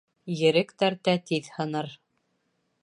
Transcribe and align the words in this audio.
Ерек 0.45 0.73
тәртә 0.83 1.15
тиҙ 1.31 1.51
һыныр. 1.59 1.95